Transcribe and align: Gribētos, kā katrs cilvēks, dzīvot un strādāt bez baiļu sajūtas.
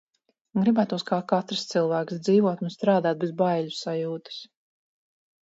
Gribētos, 0.59 1.03
kā 1.09 1.19
katrs 1.31 1.65
cilvēks, 1.73 2.17
dzīvot 2.29 2.65
un 2.69 2.73
strādāt 2.77 3.21
bez 3.25 3.35
baiļu 3.43 3.77
sajūtas. 3.83 4.43